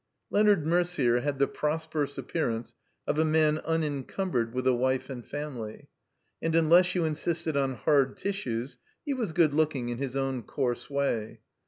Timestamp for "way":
10.89-11.41